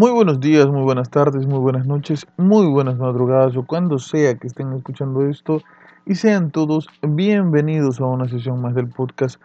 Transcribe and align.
Muy 0.00 0.12
buenos 0.12 0.40
días, 0.40 0.66
muy 0.66 0.80
buenas 0.80 1.10
tardes, 1.10 1.46
muy 1.46 1.58
buenas 1.58 1.86
noches, 1.86 2.26
muy 2.38 2.64
buenas 2.64 2.96
madrugadas 2.96 3.54
o 3.54 3.66
cuando 3.66 3.98
sea 3.98 4.34
que 4.34 4.46
estén 4.46 4.72
escuchando 4.72 5.28
esto 5.28 5.60
y 6.06 6.14
sean 6.14 6.50
todos 6.50 6.88
bienvenidos 7.02 8.00
a 8.00 8.06
una 8.06 8.26
sesión 8.26 8.62
más 8.62 8.74
del 8.74 8.88
podcast 8.88 9.38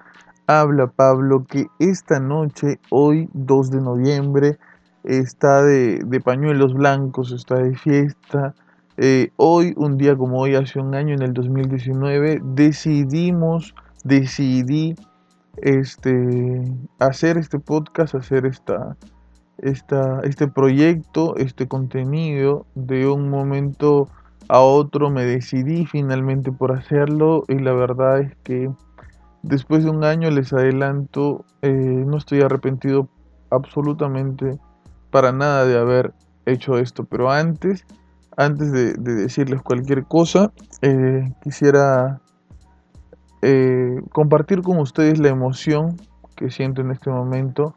Habla 0.48 0.88
Pablo 0.88 1.44
que 1.44 1.68
esta 1.80 2.22
noche, 2.22 2.80
hoy 2.90 3.28
2 3.34 3.70
de 3.70 3.82
noviembre, 3.82 4.58
está 5.04 5.62
de, 5.62 6.22
pañuelos 6.24 6.74
blancos, 6.74 7.34
está 7.34 7.56
de 7.56 7.76
fiesta. 7.76 8.56
Eh, 8.96 9.32
hoy, 9.36 9.74
un 9.76 9.98
día 9.98 10.16
como 10.16 10.40
hoy, 10.40 10.56
hace 10.56 10.80
un 10.80 10.96
año, 10.96 11.16
en 11.16 11.22
el 11.22 11.34
2019, 11.34 12.40
decidimos, 12.42 13.76
decidí 14.06 14.96
este, 15.58 16.64
hacer 17.00 17.38
este 17.38 17.60
podcast, 17.60 18.16
hacer 18.16 18.46
esta 18.46 18.96
esta, 19.58 20.22
este 20.24 20.48
proyecto, 20.48 21.36
este 21.38 21.68
contenido, 21.68 22.66
de 22.76 23.08
un 23.08 23.30
momento 23.30 24.08
a 24.48 24.60
otro 24.60 25.10
me 25.10 25.26
decidí 25.26 25.86
finalmente 25.86 26.52
por 26.52 26.72
hacerlo 26.72 27.46
y 27.48 27.56
la 27.56 27.74
verdad 27.74 28.20
es 28.20 28.36
que 28.44 28.70
después 29.42 29.84
de 29.84 29.90
un 29.90 30.04
año 30.04 30.30
les 30.30 30.54
adelanto, 30.54 31.46
eh, 31.62 31.70
no 31.70 32.18
estoy 32.18 32.42
arrepentido 32.42 33.10
absolutamente 33.50 34.60
para 35.10 35.32
nada 35.32 35.66
de 35.66 35.78
haber 35.78 36.14
hecho 36.46 36.78
esto, 36.78 37.06
pero 37.06 37.32
antes, 37.32 37.86
antes 38.38 38.72
de, 38.72 38.94
decirles 38.94 39.62
cualquier 39.62 40.06
cosa, 40.06 40.52
eh, 40.82 41.32
quisiera 41.42 42.20
eh, 43.42 44.02
compartir 44.12 44.62
con 44.62 44.78
ustedes 44.80 45.20
la 45.20 45.30
emoción 45.30 45.98
que 46.36 46.52
siento 46.52 46.82
en 46.82 46.92
este 46.92 47.10
momento 47.10 47.76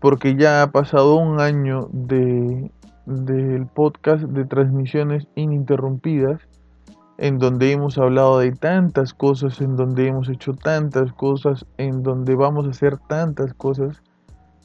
porque 0.00 0.34
ya 0.34 0.62
ha 0.62 0.72
pasado 0.72 1.16
un 1.16 1.40
año 1.40 1.88
de, 1.92 2.70
del 3.06 3.66
podcast 3.66 4.24
de 4.24 4.44
transmisiones 4.46 5.28
ininterrumpidas, 5.34 6.40
en 7.18 7.38
donde 7.38 7.72
hemos 7.72 7.98
hablado 7.98 8.38
de 8.38 8.52
tantas 8.52 9.12
cosas, 9.12 9.60
en 9.60 9.76
donde 9.76 10.08
hemos 10.08 10.28
hecho 10.30 10.54
tantas 10.54 11.12
cosas, 11.12 11.66
en 11.76 12.02
donde 12.02 12.34
vamos 12.34 12.66
a 12.66 12.70
hacer 12.70 12.96
tantas 12.96 13.52
cosas 13.54 14.02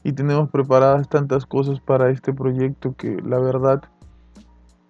y 0.03 0.13
tenemos 0.13 0.49
preparadas 0.51 1.09
tantas 1.09 1.45
cosas 1.45 1.81
para 1.81 2.11
este 2.11 2.31
proyecto 2.31 2.95
que 2.95 3.17
la 3.21 3.39
verdad 3.39 3.81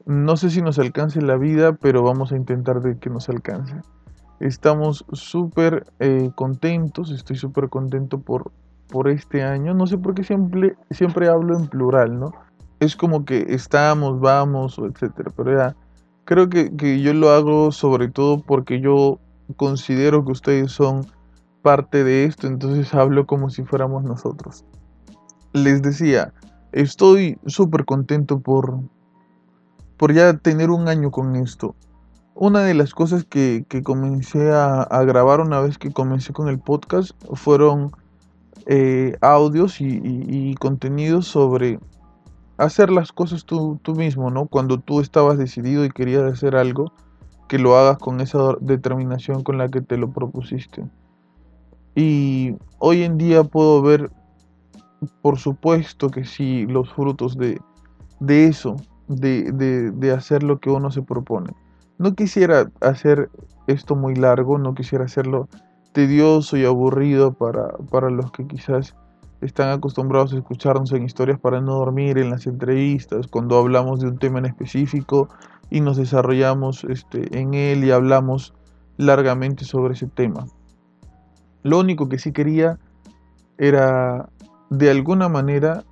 no 0.06 0.38
sé 0.38 0.52
si 0.52 0.62
nos 0.62 0.78
alcance 0.78 1.22
la 1.22 1.36
vida, 1.36 1.74
pero 1.74 2.04
vamos 2.04 2.32
a 2.32 2.36
intentar 2.36 2.82
de 2.82 3.00
que 3.00 3.10
nos 3.10 3.28
alcance. 3.28 3.76
Estamos 4.40 5.04
súper 5.14 5.88
eh, 6.00 6.30
contentos, 6.36 7.10
estoy 7.10 7.38
súper 7.38 7.70
contento 7.70 8.20
por 8.20 8.52
por 8.90 9.08
este 9.08 9.44
año. 9.44 9.74
No 9.74 9.88
sé 9.88 9.98
por 9.98 10.16
qué 10.16 10.24
siempre, 10.24 10.76
siempre 10.92 11.28
hablo 11.28 11.58
en 11.58 11.68
plural, 11.68 12.20
¿no? 12.20 12.34
Es 12.80 12.96
como 12.96 13.26
que 13.26 13.46
estamos, 13.50 14.20
vamos, 14.20 14.78
etcétera. 14.80 15.32
Pero 15.36 15.58
ya, 15.58 15.76
creo 16.26 16.50
que, 16.50 16.76
que 16.76 17.02
yo 17.02 17.14
lo 17.14 17.30
hago 17.30 17.72
sobre 17.72 18.10
todo 18.10 18.42
porque 18.42 18.80
yo 18.80 19.20
considero 19.58 20.26
que 20.26 20.32
ustedes 20.32 20.72
son 20.72 21.06
parte 21.62 22.04
de 22.04 22.26
esto, 22.26 22.46
entonces 22.46 22.94
hablo 22.94 23.26
como 23.26 23.50
si 23.50 23.64
fuéramos 23.64 24.04
nosotros. 24.04 24.64
Les 25.54 25.82
decía, 25.82 26.32
estoy 26.72 27.40
súper 27.48 27.86
contento 27.86 28.40
por, 28.40 28.82
por 29.98 30.14
ya 30.14 30.38
tener 30.38 30.70
un 30.70 30.88
año 30.88 31.10
con 31.10 31.36
esto. 31.36 31.76
Una 32.36 32.60
de 32.62 32.74
las 32.74 32.94
cosas 32.94 33.24
que, 33.24 33.66
que 33.68 33.82
comencé 33.82 34.52
a, 34.52 34.86
grabar 35.08 35.40
una 35.40 35.62
vez 35.62 35.78
que 35.78 35.92
comencé 35.92 36.34
con 36.34 36.50
el 36.50 36.60
podcast 36.60 37.12
fueron 37.34 37.94
eh, 38.66 39.16
audios 39.22 39.80
y, 39.80 40.56
contenidos 40.56 41.28
sobre 41.28 41.80
hacer 42.58 42.90
las 42.90 43.12
cosas 43.12 43.46
tú, 43.46 43.80
tú, 43.84 43.94
mismo, 43.96 44.32
¿no? 44.32 44.48
Cuando 44.48 44.80
tú 44.80 45.02
estabas 45.02 45.38
decidido 45.38 45.86
y 45.86 45.92
querías 45.92 46.24
hacer 46.24 46.56
algo, 46.56 46.92
que 47.48 47.60
lo 47.60 47.78
hagas 47.78 48.00
con 48.00 48.22
esa 48.22 48.56
determinación 48.60 49.44
con 49.44 49.58
la 49.58 49.70
que 49.70 49.82
te 49.82 49.98
lo 49.98 50.12
propusiste. 50.12 50.84
Y 51.94 52.56
hoy 52.80 53.04
en 53.04 53.18
día 53.18 53.44
puedo 53.44 53.82
ver, 53.82 54.10
por 55.22 55.38
supuesto 55.38 56.10
que 56.10 56.26
sí, 56.26 56.66
los 56.66 56.92
frutos 56.92 57.38
de, 57.38 57.62
de 58.20 58.46
eso, 58.48 58.78
de, 59.08 59.52
de, 59.52 59.92
de 59.92 60.12
hacer 60.12 60.42
lo 60.42 60.60
que 60.60 60.72
uno 60.72 60.90
se 60.92 61.04
propone. 61.04 61.54
No 61.98 62.16
quisiera 62.16 62.72
hacer 62.82 63.30
esto 63.68 63.96
muy 63.96 64.16
largo, 64.16 64.58
no 64.58 64.74
quisiera 64.74 65.06
hacerlo 65.06 65.48
tedioso 65.96 66.58
y 66.58 66.66
aburrido 66.66 67.32
para, 67.32 67.70
para 67.90 68.10
los 68.10 68.30
que 68.34 68.46
quizás 68.46 68.94
están 69.40 69.70
acostumbrados 69.70 70.34
a 70.34 70.38
escucharnos 70.38 70.92
en 70.92 71.04
historias 71.04 71.40
para 71.40 71.62
no 71.62 71.76
dormir, 71.76 72.18
en 72.18 72.30
las 72.32 72.46
entrevistas, 72.48 73.28
cuando 73.28 73.58
hablamos 73.58 74.02
de 74.02 74.10
un 74.10 74.18
tema 74.18 74.40
en 74.40 74.46
específico 74.46 75.30
y 75.70 75.80
nos 75.80 75.96
desarrollamos 75.96 76.84
este, 76.84 77.40
en 77.40 77.54
él 77.54 77.86
y 77.86 77.92
hablamos 77.92 78.54
largamente 78.98 79.64
sobre 79.64 79.94
ese 79.94 80.08
tema. 80.08 80.46
Lo 81.64 81.80
único 81.80 82.10
que 82.10 82.20
sí 82.20 82.34
quería 82.34 82.78
era 83.58 84.28
de 84.70 84.92
alguna 84.92 85.30
manera 85.30 85.86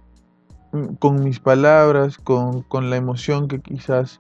mm, 0.74 0.96
con 0.96 1.24
mis 1.24 1.40
palabras, 1.40 2.18
con, 2.18 2.64
con 2.64 2.90
la 2.90 2.98
emoción 2.98 3.48
que 3.48 3.62
quizás 3.62 4.20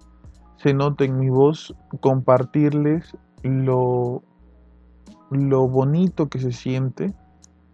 se 0.55 0.73
nota 0.73 1.03
en 1.03 1.19
mi 1.19 1.29
voz, 1.29 1.75
compartirles 1.99 3.17
lo 3.43 4.23
lo 5.33 5.67
bonito 5.67 6.29
que 6.29 6.39
se 6.39 6.51
siente 6.51 7.13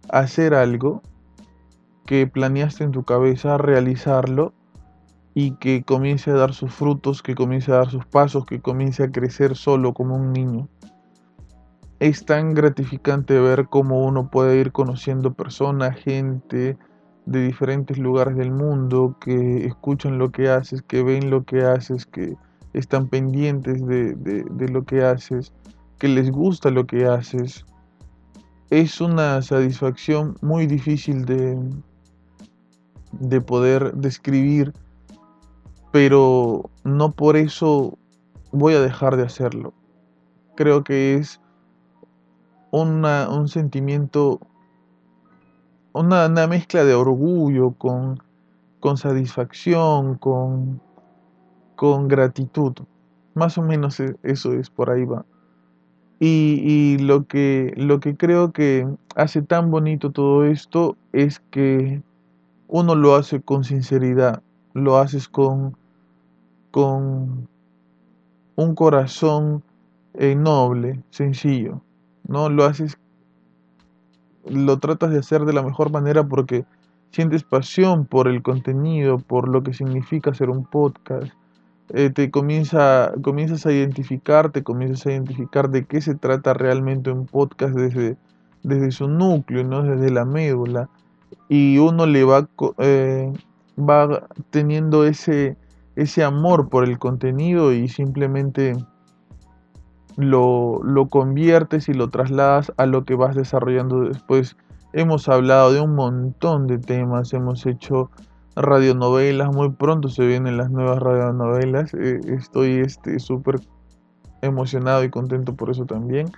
hacer 0.08 0.54
algo 0.54 1.02
que 2.06 2.26
planeaste 2.26 2.84
en 2.84 2.92
tu 2.92 3.04
cabeza, 3.04 3.56
realizarlo 3.58 4.52
y 5.34 5.52
que 5.52 5.84
comience 5.84 6.30
a 6.30 6.34
dar 6.34 6.54
sus 6.54 6.72
frutos, 6.74 7.22
que 7.22 7.34
comience 7.34 7.70
a 7.70 7.76
dar 7.76 7.90
sus 7.90 8.04
pasos, 8.04 8.46
que 8.46 8.60
comience 8.60 9.04
a 9.04 9.10
crecer 9.10 9.56
solo 9.56 9.94
como 9.94 10.16
un 10.16 10.32
niño. 10.32 10.68
Es 12.00 12.24
tan 12.24 12.54
gratificante 12.54 13.38
ver 13.38 13.68
cómo 13.68 14.04
uno 14.04 14.28
puede 14.28 14.56
ir 14.58 14.72
conociendo 14.72 15.34
personas, 15.34 15.96
gente 15.96 16.76
de 17.26 17.42
diferentes 17.42 17.98
lugares 17.98 18.36
del 18.36 18.50
mundo, 18.50 19.16
que 19.20 19.66
escuchan 19.66 20.18
lo 20.18 20.32
que 20.32 20.48
haces, 20.48 20.82
que 20.82 21.02
ven 21.02 21.30
lo 21.30 21.44
que 21.44 21.62
haces, 21.62 22.06
que 22.06 22.34
están 22.72 23.08
pendientes 23.08 23.86
de, 23.86 24.14
de 24.14 24.68
lo 24.68 24.84
que 24.84 25.04
haces 25.04 25.52
que 26.00 26.08
les 26.08 26.32
gusta 26.32 26.70
lo 26.70 26.86
que 26.86 27.04
haces, 27.04 27.64
es 28.70 29.00
una 29.00 29.42
satisfacción 29.42 30.36
muy 30.40 30.66
difícil 30.66 31.26
de, 31.26 31.60
de 33.12 33.40
poder 33.42 33.92
describir, 33.94 34.72
pero 35.92 36.70
no 36.84 37.12
por 37.12 37.36
eso 37.36 37.98
voy 38.50 38.74
a 38.74 38.80
dejar 38.80 39.16
de 39.16 39.24
hacerlo. 39.24 39.74
Creo 40.56 40.82
que 40.84 41.16
es 41.16 41.38
una, 42.70 43.28
un 43.28 43.48
sentimiento, 43.48 44.40
una, 45.92 46.26
una, 46.26 46.46
mezcla 46.46 46.84
de 46.84 46.94
orgullo 46.94 47.72
con, 47.72 48.22
con 48.80 48.96
satisfacción, 48.96 50.16
con, 50.16 50.80
con 51.76 52.08
gratitud. 52.08 52.72
Más 53.34 53.58
o 53.58 53.62
menos 53.62 54.00
e, 54.00 54.16
eso 54.22 54.54
es, 54.54 54.70
por 54.70 54.88
ahí 54.88 55.04
va. 55.04 55.26
Y, 56.22 56.98
lo, 56.98 57.26
que, 57.26 57.72
lo 57.76 57.98
que 57.98 58.14
creo 58.14 58.52
que 58.52 58.86
hace 59.16 59.40
tan 59.40 59.70
bonito 59.70 60.10
todo 60.10 60.44
esto 60.44 60.98
es 61.14 61.40
que 61.50 62.02
uno 62.68 62.94
lo 62.94 63.14
hace 63.14 63.40
con 63.40 63.64
sinceridad, 63.64 64.42
lo 64.74 64.98
haces 64.98 65.28
con, 65.28 65.76
con 66.70 67.48
un 68.54 68.74
corazón 68.74 69.62
eh, 70.12 70.34
noble, 70.34 71.02
sencillo, 71.08 71.80
¿no? 72.28 72.50
Lo 72.50 72.64
haces, 72.64 72.98
lo 74.44 74.78
tratas 74.78 75.12
de 75.12 75.20
hacer 75.20 75.46
de 75.46 75.54
la 75.54 75.62
mejor 75.62 75.90
manera 75.90 76.22
porque 76.22 76.66
sientes 77.12 77.44
pasión 77.44 78.04
por 78.04 78.28
el 78.28 78.42
contenido, 78.42 79.18
por 79.18 79.48
lo 79.48 79.62
que 79.62 79.72
significa 79.72 80.30
hacer 80.30 80.50
un 80.50 80.64
podcast, 80.64 81.32
eh, 81.92 82.10
te 82.10 82.30
comienza, 82.30 83.12
comienzas 83.22 83.66
a 83.66 83.72
identificar, 83.72 84.52
te 84.52 84.62
comienzas 84.62 85.06
a 85.06 85.12
identificar 85.12 85.70
de 85.70 85.84
qué 85.84 86.00
se 86.00 86.14
trata 86.14 86.54
realmente 86.54 87.10
un 87.10 87.26
podcast 87.26 87.74
desde, 87.74 88.16
desde 88.62 88.92
su 88.92 89.08
núcleo, 89.08 89.64
¿no? 89.64 89.82
desde 89.82 90.10
la 90.10 90.24
médula, 90.24 90.88
y 91.48 91.78
uno 91.78 92.06
le 92.06 92.22
va, 92.24 92.48
eh, 92.78 93.32
va 93.76 94.28
teniendo 94.50 95.04
ese, 95.04 95.56
ese 95.96 96.22
amor 96.22 96.68
por 96.68 96.84
el 96.84 96.98
contenido 96.98 97.72
y 97.72 97.88
simplemente 97.88 98.74
lo, 100.16 100.80
lo 100.84 101.08
conviertes 101.08 101.88
y 101.88 101.94
lo 101.94 102.08
trasladas 102.08 102.72
a 102.76 102.86
lo 102.86 103.04
que 103.04 103.16
vas 103.16 103.34
desarrollando 103.34 104.02
después. 104.02 104.56
Hemos 104.92 105.28
hablado 105.28 105.72
de 105.72 105.80
un 105.80 105.94
montón 105.94 106.66
de 106.66 106.78
temas, 106.78 107.32
hemos 107.32 107.66
hecho 107.66 108.10
radionovelas. 108.64 109.54
Muy 109.54 109.70
pronto 109.70 110.08
se 110.08 110.26
vienen 110.26 110.56
las 110.56 110.70
nuevas 110.70 110.98
radionovelas. 110.98 111.94
Eh, 111.94 112.20
estoy 112.26 112.80
este, 112.80 113.18
súper 113.18 113.60
emocionado 114.42 115.04
y 115.04 115.10
contento 115.10 115.54
por 115.54 115.70
eso 115.70 115.84
también. 115.86 116.30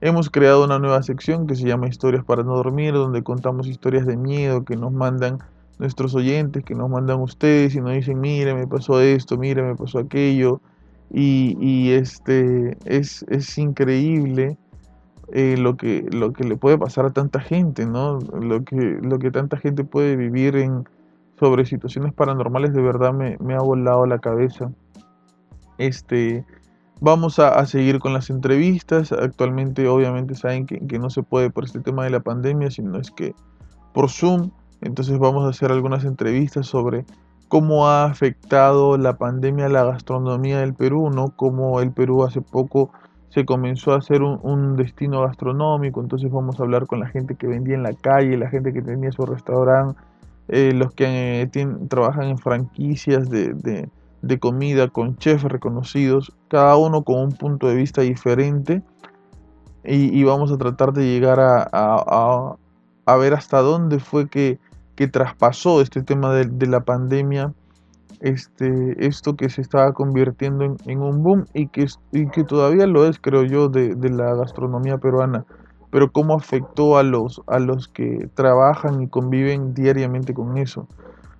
Hemos 0.00 0.30
creado 0.30 0.64
una 0.64 0.78
nueva 0.78 1.02
sección 1.02 1.46
que 1.46 1.54
se 1.54 1.66
llama 1.66 1.88
Historias 1.88 2.24
para 2.24 2.42
no 2.42 2.56
dormir, 2.56 2.92
donde 2.92 3.22
contamos 3.22 3.66
historias 3.66 4.06
de 4.06 4.16
miedo 4.16 4.64
que 4.64 4.76
nos 4.76 4.92
mandan 4.92 5.38
nuestros 5.78 6.14
oyentes 6.14 6.64
que 6.64 6.74
nos 6.74 6.88
mandan 6.88 7.20
ustedes 7.20 7.74
y 7.74 7.80
nos 7.80 7.92
dicen, 7.92 8.20
mire, 8.20 8.54
me 8.54 8.66
pasó 8.66 9.00
esto, 9.00 9.36
mire, 9.36 9.62
me 9.62 9.74
pasó 9.76 9.98
aquello. 9.98 10.60
Y, 11.12 11.90
este 11.92 12.76
es, 12.84 13.24
es 13.28 13.56
increíble 13.58 14.58
eh, 15.32 15.56
lo, 15.56 15.76
que, 15.76 16.04
lo 16.10 16.32
que 16.32 16.44
le 16.44 16.56
puede 16.56 16.78
pasar 16.78 17.06
a 17.06 17.10
tanta 17.10 17.40
gente, 17.40 17.86
¿no? 17.86 18.18
Lo 18.18 18.64
que, 18.64 18.98
lo 19.00 19.18
que 19.18 19.30
tanta 19.30 19.56
gente 19.56 19.84
puede 19.84 20.16
vivir 20.16 20.56
en, 20.56 20.88
sobre 21.38 21.66
situaciones 21.66 22.12
paranormales 22.12 22.72
de 22.72 22.82
verdad 22.82 23.12
me, 23.12 23.36
me 23.38 23.54
ha 23.54 23.60
volado 23.60 24.06
la 24.06 24.18
cabeza. 24.18 24.70
Este, 25.78 26.44
vamos 27.00 27.38
a, 27.38 27.64
seguir 27.66 27.98
con 27.98 28.12
las 28.12 28.30
entrevistas. 28.30 29.12
Actualmente 29.12 29.88
obviamente 29.88 30.34
saben 30.34 30.66
que, 30.66 30.78
que 30.86 30.98
no 30.98 31.10
se 31.10 31.22
puede 31.22 31.50
por 31.50 31.64
este 31.64 31.80
tema 31.80 32.04
de 32.04 32.10
la 32.10 32.20
pandemia, 32.20 32.70
sino 32.70 32.98
es 32.98 33.10
que 33.10 33.34
por 33.92 34.10
Zoom. 34.10 34.50
Entonces 34.80 35.18
vamos 35.18 35.44
a 35.44 35.50
hacer 35.50 35.72
algunas 35.72 36.04
entrevistas 36.04 36.66
sobre 36.66 37.04
cómo 37.48 37.86
ha 37.88 38.04
afectado 38.04 38.98
la 38.98 39.16
pandemia 39.16 39.66
a 39.66 39.70
la 39.70 39.84
gastronomía 39.84 40.60
del 40.60 40.74
Perú, 40.74 41.10
¿no? 41.10 41.30
Cómo 41.36 41.80
el 41.80 41.92
Perú 41.92 42.24
hace 42.24 42.40
poco 42.40 42.90
se 43.28 43.44
comenzó 43.44 43.92
a 43.92 43.98
hacer 43.98 44.22
un, 44.22 44.76
destino 44.76 45.22
gastronómico, 45.22 46.00
entonces 46.00 46.30
vamos 46.30 46.58
a 46.58 46.62
hablar 46.62 46.86
con 46.86 47.00
la 47.00 47.08
gente 47.08 47.34
que 47.34 47.46
vendía 47.46 47.74
en 47.74 47.82
la 47.82 47.92
calle, 47.92 48.36
la 48.36 48.48
gente 48.48 48.72
que 48.72 48.82
tenía 48.82 49.12
su 49.12 49.26
restaurante, 49.26 50.00
eh, 50.48 50.72
los 50.74 50.92
que 50.92 51.42
eh, 51.42 51.68
trabajan 51.88 52.24
en 52.24 52.38
franquicias 52.38 53.28
de, 53.30 53.88
comida 54.40 54.88
con 54.88 55.16
chefs 55.16 55.44
reconocidos, 55.44 56.32
cada 56.48 56.76
uno 56.76 57.02
con 57.02 57.20
un 57.20 57.32
punto 57.32 57.68
de 57.68 57.76
vista 57.76 58.02
diferente 58.02 58.82
y, 59.84 60.24
vamos 60.24 60.50
a 60.50 60.58
tratar 60.58 60.92
de 60.92 61.04
llegar 61.04 61.38
a, 61.38 62.56
a 63.06 63.16
ver 63.16 63.34
hasta 63.34 63.60
dónde 63.60 64.00
fue 64.00 64.28
que 64.28 64.58
que 64.96 65.06
traspasó 65.06 65.80
este 65.82 66.02
tema 66.02 66.32
de, 66.32 66.66
la 66.66 66.80
pandemia, 66.80 67.52
este, 68.20 69.06
esto 69.06 69.36
que 69.36 69.50
se 69.50 69.60
estaba 69.60 69.92
convirtiendo 69.92 70.76
en, 70.86 71.00
un 71.00 71.22
boom 71.22 71.44
y 71.52 71.68
que, 71.68 71.86
que 72.32 72.44
todavía 72.44 72.86
lo 72.86 73.06
es, 73.06 73.20
creo 73.20 73.44
yo, 73.44 73.68
de, 73.68 73.94
la 74.08 74.34
gastronomía 74.34 74.96
peruana, 74.96 75.44
pero 75.90 76.12
cómo 76.12 76.34
afectó 76.34 76.98
a 76.98 77.02
los, 77.02 77.42
a 77.46 77.58
los 77.58 77.88
que 77.88 78.28
trabajan 78.34 79.02
y 79.02 79.08
conviven 79.08 79.74
diariamente 79.74 80.34
con 80.34 80.58
eso. 80.58 80.86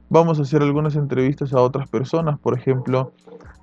Vamos 0.08 0.38
a 0.38 0.42
hacer 0.42 0.62
algunas 0.62 0.94
entrevistas 0.94 1.52
a 1.52 1.60
otras 1.60 1.88
personas, 1.88 2.38
por 2.38 2.56
ejemplo, 2.56 3.12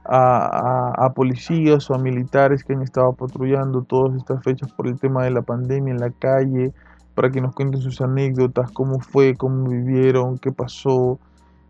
a, 0.06 1.14
policías 1.16 1.90
o 1.90 1.96
a 1.96 1.98
militares 1.98 2.64
que 2.64 2.74
han 2.74 2.82
estado 2.82 3.14
patrullando 3.14 3.84
todas 3.84 4.18
estas 4.18 4.44
fechas 4.44 4.72
por 4.74 4.88
el 4.88 5.00
tema 5.00 5.24
de 5.24 5.32
la 5.32 5.42
pandemia 5.42 5.94
en 5.94 6.00
la 6.00 6.12
calle, 6.12 6.74
para 7.16 7.32
que 7.32 7.42
nos 7.42 7.54
cuenten 7.54 7.82
sus 7.82 8.02
anécdotas, 8.02 8.72
cómo 8.72 9.00
fue, 9.00 9.36
cómo 9.36 9.70
vivieron, 9.70 10.38
qué 10.40 10.52
pasó. 10.52 11.20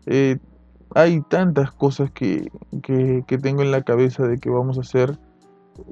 Eh, 0.06 0.38
hay 0.94 1.20
tantas 1.22 1.70
cosas 1.72 2.10
que, 2.10 2.50
tengo 3.42 3.62
en 3.62 3.70
la 3.70 3.82
cabeza 3.82 4.26
de 4.26 4.38
que 4.38 4.50
vamos 4.50 4.78
a 4.78 4.82
hacer 4.82 5.18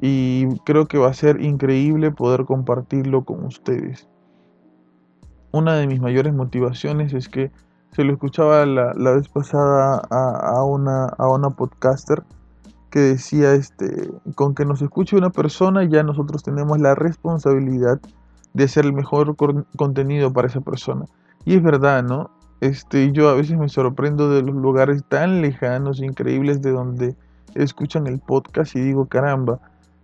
y 0.00 0.46
creo 0.60 0.86
que 0.86 0.98
va 0.98 1.08
a 1.08 1.14
ser 1.14 1.40
increíble 1.40 2.10
poder 2.10 2.44
compartirlo 2.44 3.24
con 3.24 3.44
ustedes. 3.44 4.08
Una 5.50 5.74
de 5.74 5.86
mis 5.86 6.00
mayores 6.00 6.32
motivaciones 6.32 7.12
es 7.12 7.28
que 7.28 7.50
se 7.92 8.04
lo 8.04 8.12
escuchaba 8.12 8.64
la, 8.64 8.92
vez 9.12 9.28
pasada 9.28 10.00
a, 10.10 10.64
una, 10.64 11.06
a 11.06 11.28
una 11.28 11.50
podcaster 11.50 12.22
que 12.90 13.00
decía 13.00 13.52
este 13.54 14.10
con 14.34 14.54
que 14.54 14.64
nos 14.64 14.82
escuche 14.82 15.16
una 15.16 15.30
persona 15.30 15.84
ya 15.84 16.02
nosotros 16.02 16.42
tenemos 16.42 16.78
la 16.78 16.94
responsabilidad 16.94 18.00
de 18.54 18.64
hacer 18.64 18.84
el 18.84 18.92
mejor 18.92 19.34
contenido 19.76 20.32
para 20.32 20.48
esa 20.48 20.60
persona. 20.60 21.06
Y 21.44 21.56
es 21.56 21.62
verdad, 21.62 22.02
¿no? 22.02 22.30
Este, 22.60 23.10
yo 23.12 23.28
a 23.28 23.34
veces 23.34 23.58
me 23.58 23.68
sorprendo 23.68 24.30
de 24.30 24.42
los 24.42 24.54
lugares 24.54 25.02
tan 25.08 25.42
lejanos, 25.42 26.00
increíbles, 26.00 26.62
de 26.62 26.70
donde 26.70 27.16
escuchan 27.54 28.06
el 28.06 28.20
podcast 28.20 28.76
y 28.76 28.80
digo, 28.80 29.06
caramba, 29.06 29.58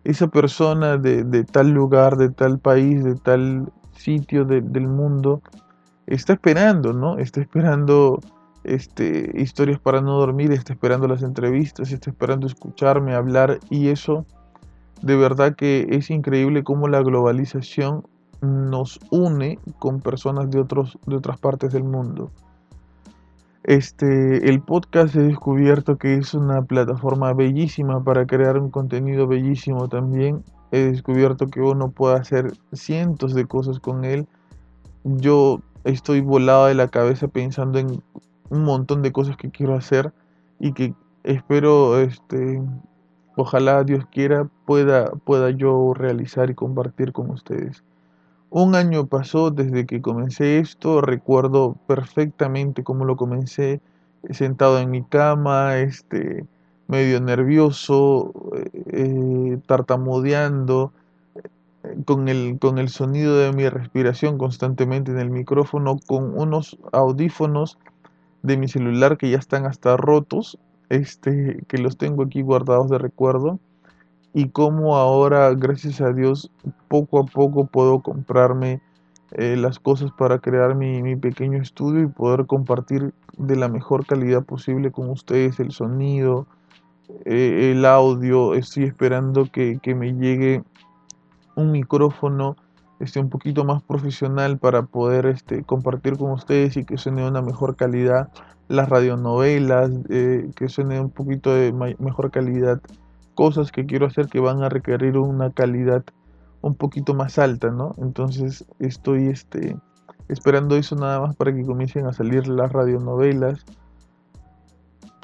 esa 0.04 0.28
persona 0.28 0.96
de, 0.96 1.44
tal 1.44 1.70
lugar, 1.70 2.16
de 2.16 2.30
tal 2.30 2.58
país, 2.58 3.04
de 3.04 3.14
tal 3.14 3.72
sitio 3.96 4.44
del 4.44 4.86
mundo, 4.88 5.42
está 6.06 6.34
esperando, 6.34 6.92
¿no? 6.92 7.18
Está 7.18 7.40
esperando 7.40 8.20
este, 8.64 9.30
historias 9.34 9.78
para 9.78 10.00
no 10.00 10.18
dormir, 10.18 10.52
está 10.52 10.72
esperando 10.72 11.08
las 11.08 11.22
entrevistas, 11.22 11.92
está 11.92 12.10
esperando 12.10 12.46
escucharme 12.46 13.14
hablar 13.14 13.58
y 13.70 13.88
eso 13.88 14.24
de 15.02 15.16
verdad 15.16 15.54
que 15.54 15.86
es 15.90 16.10
increíble 16.10 16.64
cómo 16.64 16.88
la 16.88 17.02
globalización 17.02 18.04
nos 18.40 19.00
une 19.10 19.58
con 19.78 20.00
personas 20.00 20.50
de, 20.50 20.60
otros, 20.60 20.98
de 21.06 21.16
otras 21.16 21.38
partes 21.38 21.72
del 21.72 21.84
mundo. 21.84 22.30
Este, 23.68 24.48
el 24.48 24.62
podcast 24.62 25.14
he 25.14 25.20
descubierto 25.20 25.98
que 25.98 26.14
es 26.14 26.32
una 26.32 26.62
plataforma 26.62 27.34
bellísima 27.34 28.02
para 28.02 28.26
crear 28.26 28.58
un 28.58 28.70
contenido 28.70 29.26
bellísimo 29.26 29.90
también. 29.90 30.42
He 30.72 30.78
descubierto 30.84 31.48
que 31.48 31.60
uno 31.60 31.90
puede 31.90 32.16
hacer 32.16 32.54
cientos 32.72 33.34
de 33.34 33.44
cosas 33.44 33.78
con 33.78 34.06
él. 34.06 34.26
Yo 35.04 35.60
estoy 35.84 36.22
volado 36.22 36.64
de 36.64 36.76
la 36.76 36.88
cabeza 36.88 37.28
pensando 37.28 37.78
en 37.78 38.02
un 38.48 38.64
montón 38.64 39.02
de 39.02 39.12
cosas 39.12 39.36
que 39.36 39.50
quiero 39.50 39.74
hacer 39.74 40.14
y 40.58 40.72
que 40.72 40.94
espero, 41.22 42.00
este, 42.00 42.62
ojalá 43.36 43.84
Dios 43.84 44.06
quiera, 44.10 44.48
pueda, 44.64 45.10
pueda 45.26 45.50
yo 45.50 45.92
realizar 45.92 46.48
y 46.48 46.54
compartir 46.54 47.12
con 47.12 47.28
ustedes. 47.28 47.84
Un 48.50 48.74
año 48.74 49.06
pasó 49.06 49.50
desde 49.50 49.84
que 49.84 50.00
comencé 50.00 50.58
esto, 50.58 51.02
recuerdo 51.02 51.76
perfectamente 51.86 52.82
cómo 52.82 53.04
lo 53.04 53.16
comencé, 53.16 53.82
sentado 54.30 54.78
en 54.78 54.90
mi 54.90 55.02
cama, 55.04 55.76
este, 55.78 56.46
medio 56.86 57.20
nervioso, 57.20 58.32
eh, 58.86 59.58
tartamudeando, 59.66 60.92
eh, 61.84 61.96
con 62.06 62.28
el, 62.28 62.58
con 62.58 62.78
el 62.78 62.88
sonido 62.88 63.36
de 63.38 63.52
mi 63.52 63.68
respiración 63.68 64.38
constantemente 64.38 65.10
en 65.10 65.18
el 65.18 65.30
micrófono, 65.30 65.98
con 66.06 66.38
unos 66.38 66.78
audífonos 66.92 67.78
de 68.42 68.56
mi 68.56 68.68
celular 68.68 69.18
que 69.18 69.30
ya 69.30 69.38
están 69.38 69.66
hasta 69.66 69.98
rotos, 69.98 70.58
este, 70.88 71.62
que 71.68 71.76
los 71.76 71.98
tengo 71.98 72.22
aquí 72.22 72.40
guardados 72.40 72.88
de 72.88 72.96
recuerdo 72.96 73.58
y 74.34 74.48
cómo 74.50 74.96
ahora, 74.96 75.52
gracias 75.54 76.00
a 76.00 76.12
Dios, 76.12 76.50
poco 76.88 77.20
a 77.20 77.24
poco 77.24 77.66
puedo 77.66 78.00
comprarme 78.00 78.80
eh, 79.32 79.56
las 79.56 79.78
cosas 79.78 80.10
para 80.16 80.38
crear 80.38 80.74
mi, 80.74 81.16
pequeño 81.16 81.60
estudio 81.60 82.02
y 82.02 82.06
poder 82.06 82.46
compartir 82.46 83.12
de 83.36 83.56
la 83.56 83.68
mejor 83.68 84.06
calidad 84.06 84.44
posible 84.44 84.90
con 84.90 85.10
ustedes 85.10 85.60
el 85.60 85.70
sonido, 85.72 86.46
eh, 87.24 87.72
el 87.72 87.84
audio. 87.84 88.54
Estoy 88.54 88.84
esperando 88.84 89.46
que, 89.50 89.80
me 89.94 90.14
llegue 90.14 90.62
un 91.56 91.72
micrófono 91.72 92.56
este, 93.00 93.20
un 93.20 93.28
poquito 93.28 93.64
más 93.64 93.82
profesional 93.82 94.58
para 94.58 94.82
poder 94.82 95.26
este, 95.26 95.62
compartir 95.62 96.16
con 96.16 96.30
ustedes 96.32 96.76
y 96.76 96.84
que 96.84 96.96
suene 96.96 97.22
de 97.22 97.28
una 97.28 97.42
mejor 97.42 97.76
calidad 97.76 98.30
las 98.68 98.88
radionovelas, 98.88 99.90
eh, 100.10 100.50
que 100.54 100.68
suene 100.68 101.00
un 101.00 101.10
poquito 101.10 101.54
de 101.54 101.72
mejor 101.72 102.30
calidad 102.30 102.80
cosas 103.38 103.70
que 103.70 103.86
quiero 103.86 104.06
hacer 104.06 104.26
que 104.26 104.40
van 104.40 104.64
a 104.64 104.68
requerir 104.68 105.16
una 105.16 105.52
calidad 105.52 106.02
un 106.60 106.74
poquito 106.74 107.14
más 107.14 107.38
alta, 107.38 107.70
¿no? 107.70 107.94
Entonces 107.98 108.64
estoy 108.80 109.28
este, 109.28 109.76
esperando 110.26 110.74
eso 110.74 110.96
nada 110.96 111.20
más 111.20 111.36
para 111.36 111.54
que 111.54 111.64
comiencen 111.64 112.06
a 112.06 112.12
salir 112.12 112.48
las 112.48 112.72
radionovelas. 112.72 113.64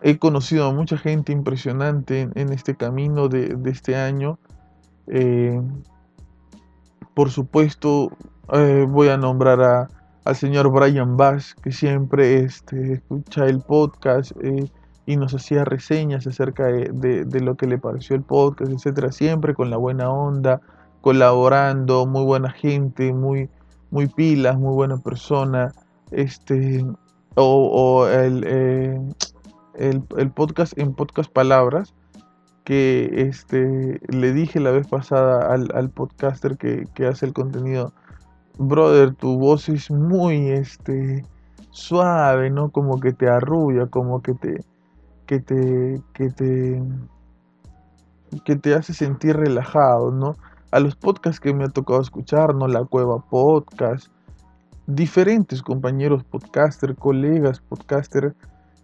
He 0.01 0.17
conocido 0.21 0.69
a 0.69 0.73
mucha 0.73 0.97
gente 0.97 1.33
impresionante 1.33 2.31
en, 2.37 2.53
este 2.53 2.77
camino 2.77 3.27
de, 3.29 3.59
este 3.65 3.97
año. 3.97 4.39
Eh, 5.09 5.61
por 7.15 7.33
supuesto, 7.33 8.13
eh, 8.53 8.87
voy 8.89 9.09
a 9.09 9.17
nombrar 9.17 9.61
a, 9.61 9.89
al 10.25 10.37
señor 10.37 10.71
Brian 10.71 11.17
Bass, 11.17 11.57
que 11.57 11.73
siempre 11.73 12.45
este, 12.45 12.93
escucha 12.93 13.47
el 13.47 13.59
podcast. 13.59 14.31
Eh, 14.41 14.71
y 15.07 15.17
nos 15.17 15.35
hacía 15.35 15.65
reseñas 15.65 16.27
acerca 16.27 16.65
de, 16.65 17.41
lo 17.41 17.57
que 17.57 17.67
le 17.67 17.79
pareció 17.79 18.17
el 18.17 18.23
podcast, 18.23 18.73
etcétera, 18.73 19.13
siempre 19.13 19.55
con 19.55 19.71
la 19.71 19.77
buena 19.77 20.11
onda, 20.11 20.61
colaborando, 21.01 22.07
muy 22.07 22.25
buena 22.25 22.51
gente, 22.51 23.13
muy, 23.13 23.51
muy 23.91 24.07
pilas, 24.07 24.59
muy 24.59 24.75
buena 24.75 24.97
persona, 24.97 25.73
este, 26.11 26.85
o, 27.35 28.07
eh, 28.09 28.99
el, 29.75 30.03
el, 30.17 30.31
podcast 30.31 30.79
en 30.79 30.95
podcast 30.95 31.31
palabras, 31.31 31.95
que 32.65 33.11
este, 33.29 34.01
le 34.09 34.33
dije 34.33 34.59
la 34.59 34.71
vez 34.71 34.87
pasada 34.87 35.53
al, 35.53 35.69
al 35.75 35.91
podcaster 35.91 36.57
que, 36.57 36.87
que, 36.95 37.07
hace 37.07 37.27
el 37.27 37.35
contenido, 37.35 37.93
brother, 38.57 39.15
tu 39.15 39.39
voz 39.39 39.69
es 39.69 39.91
muy 39.91 40.49
este, 40.49 41.27
suave, 41.71 42.49
¿no? 42.49 42.71
Como 42.71 43.01
que 43.01 43.13
te 43.13 43.29
arrulla, 43.29 43.87
como 43.87 44.23
que 44.23 44.33
te, 44.33 44.65
que 45.27 45.41
te, 45.41 46.01
que 46.13 46.31
te, 46.31 46.83
que 48.45 48.57
te 48.57 48.75
hace 48.75 48.95
sentir 48.95 49.37
relajado, 49.37 50.11
¿no? 50.11 50.37
A 50.71 50.81
los 50.81 50.97
podcasts 50.97 51.41
que 51.41 51.55
me 51.55 51.65
ha 51.65 51.69
tocado 51.69 52.01
escuchar, 52.01 52.55
¿no? 52.55 52.69
La 52.69 52.85
Cueva 52.85 53.19
Podcast, 53.19 54.09
diferentes 54.87 55.63
compañeros 55.63 56.25
podcaster, 56.25 56.95
colegas 56.95 57.61
podcaster, 57.61 58.35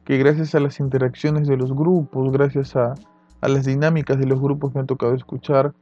que 0.05 0.19
gracias 0.19 0.55
a 0.55 0.61
las 0.61 0.81
interacciones 0.81 1.47
de 1.47 1.57
los 1.57 1.73
grupos, 1.73 2.33
gracias 2.33 2.77
a, 2.77 2.95
a 3.41 3.49
las 3.49 3.65
dinámicas 3.65 4.19
de 4.19 4.27
los 4.27 4.41
grupos 4.41 4.75
me 4.75 4.81
ha 4.81 4.87
tocado 4.87 5.15
escuchar, 5.15 5.73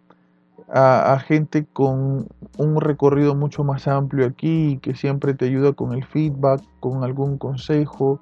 a, 0.71 1.19
gente 1.27 1.67
con 1.73 2.29
un 2.59 2.81
recorrido 2.81 3.35
mucho 3.35 3.65
más 3.65 3.89
amplio 3.89 4.27
aquí, 4.27 4.79
que 4.83 4.95
siempre 4.95 5.35
te 5.35 5.47
ayuda 5.47 5.73
con 5.73 5.93
el 5.93 6.05
feedback, 6.05 6.63
con 6.81 7.05
algún 7.05 7.39
consejo, 7.39 8.21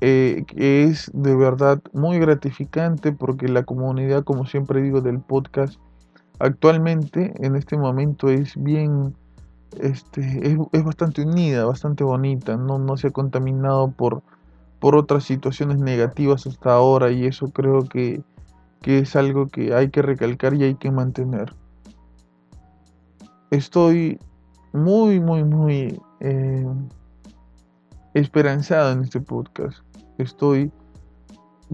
eh, 0.00 0.44
que 0.46 0.84
es 0.84 1.10
de 1.14 1.34
verdad 1.34 1.80
muy 1.92 2.18
gratificante 2.18 3.12
porque 3.12 3.48
la 3.48 3.64
comunidad, 3.64 4.24
como 4.24 4.46
siempre 4.46 4.82
digo, 4.82 5.00
del 5.00 5.20
podcast, 5.20 5.78
actualmente 6.38 7.32
en 7.44 7.56
este 7.56 7.76
momento 7.76 8.28
es 8.28 8.54
bien, 8.56 9.14
este, 9.80 10.56
es, 10.72 10.84
bastante 10.84 11.22
unida, 11.22 11.64
bastante 11.64 12.04
bonita, 12.04 12.56
no, 12.56 12.78
no 12.78 12.96
se 12.96 13.08
ha 13.08 13.10
contaminado 13.10 13.90
por, 13.90 14.22
por 14.78 14.96
otras 14.96 15.24
situaciones 15.24 15.78
negativas 15.78 16.46
hasta 16.46 16.72
ahora 16.72 17.10
y 17.10 17.26
eso 17.26 17.50
creo 17.50 17.82
que 17.82 18.22
que 18.82 18.98
es 18.98 19.16
algo 19.16 19.48
que 19.48 19.74
hay 19.74 19.90
que 19.90 20.02
recalcar 20.02 20.54
y 20.54 20.64
hay 20.64 20.74
que 20.74 20.90
mantener. 20.90 21.54
Estoy 23.50 24.18
muy, 24.72 25.20
muy, 25.20 25.44
muy 25.44 26.00
eh, 26.20 26.66
esperanzado 28.14 28.92
en 28.92 29.02
este 29.02 29.20
podcast. 29.20 29.78
Estoy 30.18 30.72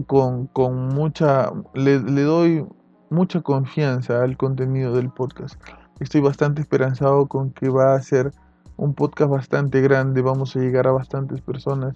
con, 0.07 0.49
mucha, 0.89 1.51
le, 1.73 1.99
le, 1.99 2.21
doy 2.23 2.65
mucha 3.09 3.41
confianza 3.41 4.23
al 4.23 4.37
contenido 4.37 4.93
del 4.93 5.09
podcast. 5.09 5.61
Estoy 5.99 6.21
bastante 6.21 6.61
esperanzado 6.61 7.27
con 7.27 7.51
que 7.51 7.69
va 7.69 7.95
a 7.95 8.01
ser 8.01 8.31
un 8.77 8.93
podcast 8.93 9.31
bastante 9.31 9.81
grande, 9.81 10.21
vamos 10.21 10.55
a 10.55 10.59
llegar 10.59 10.87
a 10.87 10.91
bastantes 10.91 11.41
personas 11.41 11.95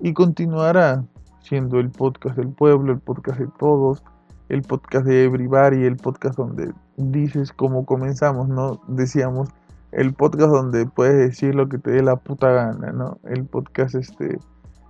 y 0.00 0.12
continuará 0.14 1.04
siendo 1.40 1.80
el 1.80 1.90
podcast 1.90 2.36
del 2.36 2.48
pueblo, 2.48 2.92
el 2.92 3.00
podcast 3.00 3.40
de 3.40 3.48
todos, 3.58 4.02
el 4.48 4.62
podcast 4.62 5.06
de 5.06 5.24
Everybody, 5.24 5.84
el 5.84 5.96
podcast 5.96 6.36
donde 6.36 6.72
dices 6.96 7.52
cómo 7.52 7.84
comenzamos, 7.84 8.48
¿no? 8.48 8.80
Decíamos, 8.88 9.48
el 9.92 10.14
podcast 10.14 10.50
donde 10.50 10.86
puedes 10.86 11.16
decir 11.16 11.54
lo 11.54 11.68
que 11.68 11.78
te 11.78 11.90
dé 11.90 12.02
la 12.02 12.16
puta 12.16 12.50
gana, 12.50 12.92
¿no? 12.92 13.18
El 13.24 13.44
podcast 13.44 13.94
este 13.94 14.38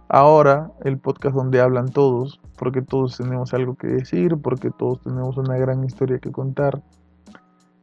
ahora, 0.08 0.70
el 0.84 0.98
podcast 0.98 1.34
donde 1.36 1.60
hablan 1.60 1.88
todos, 1.88 2.40
porque 2.58 2.82
todos 2.82 3.16
tenemos 3.16 3.54
algo 3.54 3.76
que 3.76 3.86
decir, 3.86 4.36
porque 4.36 4.70
todos 4.70 5.00
tenemos 5.02 5.36
una 5.36 5.56
gran 5.56 5.84
historia 5.84 6.18
que 6.18 6.32
contar. 6.32 6.82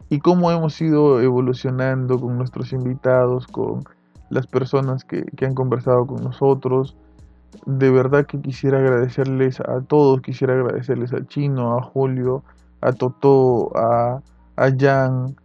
Y 0.09 0.19
cómo 0.19 0.51
hemos 0.51 0.79
ido 0.79 1.21
evolucionando 1.21 2.19
con 2.19 2.37
nuestros 2.37 2.73
invitados, 2.73 3.47
con 3.47 3.83
las 4.29 4.45
personas 4.47 5.03
que, 5.03 5.23
que 5.23 5.45
han 5.45 5.53
conversado 5.53 6.05
con 6.05 6.23
nosotros, 6.23 6.97
de 7.65 7.89
verdad 7.91 8.25
que 8.25 8.39
quisiera 8.39 8.79
agradecerles 8.79 9.59
a 9.61 9.81
todos, 9.81 10.21
quisiera 10.21 10.53
agradecerles 10.53 11.13
a 11.13 11.25
Chino, 11.25 11.77
a 11.77 11.81
Julio, 11.81 12.43
a 12.81 12.91
Totó, 12.91 13.71
a, 13.75 14.21
a 14.55 14.71
Jan, 14.77 15.35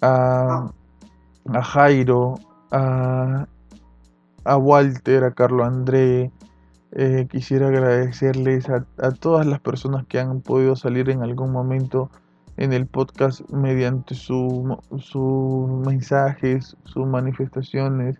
a, 0.00 0.70
a 1.46 1.62
Jairo, 1.62 2.34
a, 2.70 3.46
a, 4.44 4.56
Walter, 4.56 5.24
a 5.24 5.32
Carlo 5.32 5.64
André. 5.64 6.30
Eh, 6.94 7.26
quisiera 7.30 7.68
agradecerles 7.68 8.68
a, 8.68 8.84
todas 9.12 9.46
las 9.46 9.60
personas 9.60 10.04
que 10.06 10.20
han 10.20 10.40
podido 10.42 10.76
salir 10.76 11.08
en 11.08 11.22
algún 11.22 11.50
momento 11.50 12.10
en 12.58 12.74
el 12.74 12.86
podcast 12.86 13.40
mediante 13.50 14.14
sus 14.14 14.76
su 14.98 15.82
mensajes, 15.86 16.76
sus 16.84 17.06
manifestaciones, 17.06 18.18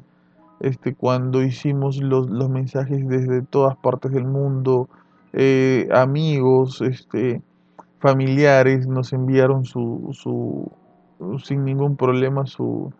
este, 0.60 0.94
cuando 0.94 1.42
hicimos 1.42 1.98
los, 1.98 2.28
mensajes 2.48 3.06
desde 3.08 3.42
todas 3.42 3.76
partes 3.76 4.12
del 4.12 4.24
mundo, 4.24 4.88
eh, 5.32 5.88
amigos, 5.92 6.80
este, 6.80 7.42
familiares 7.98 8.86
nos 8.86 9.12
enviaron 9.12 9.64
su, 9.64 10.08
su, 10.12 10.70
sin 11.42 11.64
ningún 11.64 11.96
problema 11.96 12.46
su, 12.46 12.92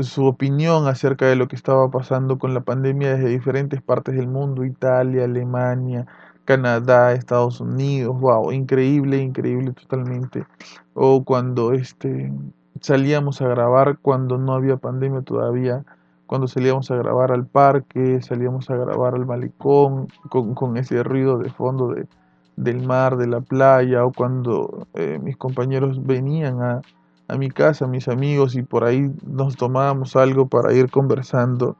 su 0.00 0.26
opinión 0.26 0.86
acerca 0.86 1.26
de 1.26 1.36
lo 1.36 1.48
que 1.48 1.56
estaba 1.56 1.90
pasando 1.90 2.38
con 2.38 2.54
la 2.54 2.60
pandemia 2.60 3.14
desde 3.14 3.28
diferentes 3.28 3.82
partes 3.82 4.14
del 4.16 4.28
mundo, 4.28 4.64
Italia, 4.64 5.24
Alemania, 5.24 6.06
Canadá, 6.44 7.12
Estados 7.12 7.60
Unidos, 7.60 8.18
wow, 8.20 8.52
increíble, 8.52 9.18
increíble 9.18 9.72
totalmente. 9.72 10.46
O 10.94 11.24
cuando 11.24 11.72
este 11.72 12.32
salíamos 12.80 13.40
a 13.42 13.48
grabar 13.48 13.98
cuando 13.98 14.38
no 14.38 14.54
había 14.54 14.76
pandemia 14.76 15.22
todavía 15.22 15.84
cuando 16.28 16.46
salíamos 16.46 16.90
a 16.90 16.96
grabar 16.96 17.32
al 17.32 17.46
parque, 17.46 18.20
salíamos 18.20 18.68
a 18.68 18.76
grabar 18.76 19.14
al 19.14 19.24
malecón, 19.24 20.08
con, 20.28 20.76
ese 20.76 21.02
ruido 21.02 21.38
de 21.38 21.48
fondo 21.48 21.88
de, 21.88 22.06
del 22.54 22.86
mar, 22.86 23.16
de 23.16 23.26
la 23.26 23.40
playa, 23.40 24.04
o 24.04 24.12
cuando 24.12 24.86
eh, 24.92 25.18
mis 25.22 25.38
compañeros 25.38 26.04
venían 26.04 26.60
a, 26.60 26.82
a 27.28 27.36
mi 27.36 27.50
casa, 27.50 27.86
mis 27.86 28.08
amigos, 28.08 28.54
y 28.56 28.62
por 28.62 28.84
ahí 28.84 29.10
nos 29.26 29.56
tomábamos 29.56 30.16
algo 30.16 30.48
para 30.48 30.72
ir 30.72 30.90
conversando. 30.90 31.76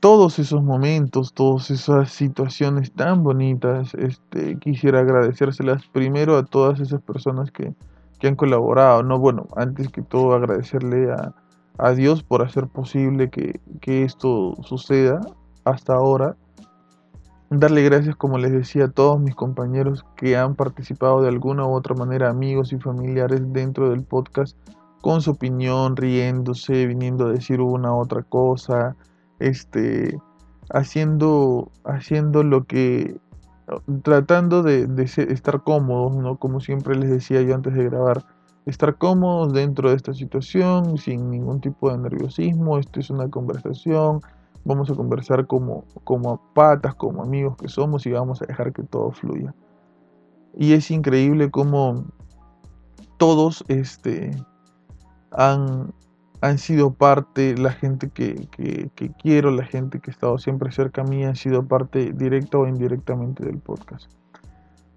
Todos 0.00 0.38
esos 0.38 0.62
momentos, 0.62 1.32
todas 1.34 1.70
esas 1.70 2.10
situaciones 2.10 2.92
tan 2.92 3.22
bonitas, 3.22 3.94
este, 3.94 4.58
quisiera 4.58 5.00
agradecérselas 5.00 5.86
primero 5.88 6.36
a 6.36 6.44
todas 6.44 6.80
esas 6.80 7.02
personas 7.02 7.50
que, 7.50 7.74
que 8.18 8.28
han 8.28 8.36
colaborado, 8.36 9.02
¿no? 9.02 9.18
Bueno, 9.18 9.46
antes 9.56 9.88
que 9.88 10.02
todo 10.02 10.34
agradecerle 10.34 11.12
a, 11.12 11.34
a 11.80 11.92
Dios 11.92 12.22
por 12.22 12.42
hacer 12.42 12.68
posible 12.68 13.30
que, 13.30 13.60
esto 14.04 14.54
suceda 14.62 15.20
hasta 15.64 15.94
ahora. 15.94 16.36
Darle 17.52 17.82
gracias, 17.82 18.14
como 18.14 18.38
les 18.38 18.52
decía, 18.52 18.84
a 18.84 18.90
todos 18.92 19.18
mis 19.18 19.34
compañeros 19.34 20.04
que 20.14 20.36
han 20.36 20.54
participado 20.54 21.20
de 21.20 21.28
alguna 21.28 21.66
u 21.66 21.72
otra 21.72 21.96
manera, 21.96 22.30
amigos 22.30 22.72
y 22.72 22.78
familiares 22.78 23.40
dentro 23.52 23.90
del 23.90 24.04
podcast, 24.04 24.56
con 25.00 25.20
su 25.20 25.32
opinión, 25.32 25.96
riéndose, 25.96 26.86
viniendo 26.86 27.26
a 27.26 27.32
decir 27.32 27.60
una 27.60 27.92
u 27.92 27.98
otra 27.98 28.22
cosa, 28.22 28.94
este, 29.40 30.16
haciendo, 30.72 31.72
haciendo 31.82 32.44
lo 32.44 32.66
que, 32.66 33.18
tratando 34.02 34.62
de, 34.62 34.86
de 34.86 35.02
estar 35.02 35.64
cómodos, 35.64 36.14
¿no? 36.16 36.36
Como 36.36 36.60
siempre 36.60 36.94
les 36.94 37.10
decía 37.10 37.42
yo 37.42 37.56
antes 37.56 37.74
de 37.74 37.82
grabar, 37.82 38.24
estar 38.64 38.96
cómodos 38.96 39.52
dentro 39.52 39.90
de 39.90 39.96
esta 39.96 40.14
situación, 40.14 40.98
sin 40.98 41.28
ningún 41.30 41.60
tipo 41.60 41.90
de 41.90 41.98
nerviosismo. 41.98 42.78
Esto 42.78 43.00
es 43.00 43.10
una 43.10 43.28
conversación. 43.28 44.20
Vamos 44.64 44.90
a 44.90 44.94
conversar 44.94 45.46
como, 45.46 45.84
como 46.04 46.40
patas, 46.54 46.94
como 46.94 47.22
amigos 47.22 47.56
que 47.56 47.68
somos 47.68 48.06
y 48.06 48.12
vamos 48.12 48.42
a 48.42 48.46
dejar 48.46 48.72
que 48.72 48.82
todo 48.82 49.10
fluya. 49.12 49.54
Y 50.54 50.72
es 50.72 50.90
increíble 50.90 51.50
cómo 51.50 52.04
todos 53.16 53.64
este, 53.68 54.36
han, 55.32 55.92
han 56.40 56.58
sido 56.58 56.92
parte, 56.92 57.56
la 57.56 57.72
gente 57.72 58.10
que, 58.10 58.48
que, 58.50 58.90
que 58.94 59.10
quiero, 59.12 59.50
la 59.50 59.64
gente 59.64 60.00
que 60.00 60.10
ha 60.10 60.14
estado 60.14 60.38
siempre 60.38 60.72
cerca 60.72 61.02
a 61.02 61.04
mí, 61.04 61.24
han 61.24 61.36
sido 61.36 61.66
parte 61.66 62.12
directa 62.12 62.58
o 62.58 62.66
indirectamente 62.66 63.44
del 63.44 63.58
podcast. 63.58 64.10